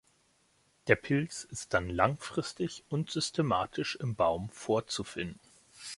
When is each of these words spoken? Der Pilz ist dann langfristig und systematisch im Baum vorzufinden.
Der 0.87 0.95
Pilz 0.95 1.43
ist 1.43 1.75
dann 1.75 1.87
langfristig 1.87 2.83
und 2.89 3.11
systematisch 3.11 3.95
im 3.97 4.15
Baum 4.15 4.49
vorzufinden. 4.49 5.39